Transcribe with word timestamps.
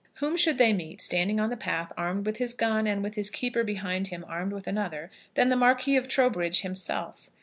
Whom 0.15 0.35
should 0.35 0.57
they 0.57 0.73
meet, 0.73 0.99
standing 0.99 1.39
on 1.39 1.51
the 1.51 1.55
path, 1.55 1.91
armed 1.95 2.25
with 2.25 2.37
his 2.37 2.55
gun, 2.55 2.87
and 2.87 3.03
with 3.03 3.13
his 3.13 3.29
keeper 3.29 3.63
behind 3.63 4.07
him 4.07 4.25
armed 4.27 4.51
with 4.51 4.65
another, 4.65 5.11
than 5.35 5.49
the 5.49 5.55
Marquis 5.55 5.95
of 5.95 6.07
Trowbridge 6.07 6.61
himself. 6.61 7.29